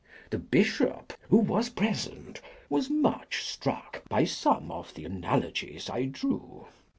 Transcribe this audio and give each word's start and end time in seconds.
The 0.31 0.39
Bishop, 0.39 1.13
who 1.29 1.37
was 1.37 1.69
present, 1.69 2.41
was 2.71 2.89
much 2.89 3.43
struck 3.43 4.01
by 4.09 4.23
some 4.23 4.71
of 4.71 4.95
the 4.95 5.05
analogies 5.05 5.91
I 5.91 6.05
drew. 6.05 6.65